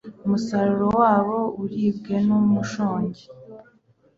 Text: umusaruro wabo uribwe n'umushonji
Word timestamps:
umusaruro 0.25 0.87
wabo 0.99 1.37
uribwe 1.61 2.15
n'umushonji 2.27 3.25